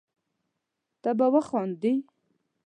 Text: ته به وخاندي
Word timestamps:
ته 1.01 1.09
به 1.17 1.27
وخاندي 1.33 1.93